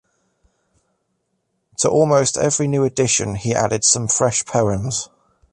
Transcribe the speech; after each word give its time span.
To 1.77 1.87
almost 1.91 2.35
every 2.35 2.67
new 2.67 2.83
edition 2.83 3.35
he 3.35 3.53
added 3.53 3.83
some 3.83 4.07
fresh 4.07 4.43
poems. 4.43 5.09